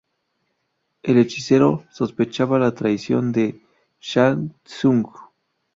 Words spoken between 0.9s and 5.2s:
El hechicero sospechaba la traición de Shang Tsung.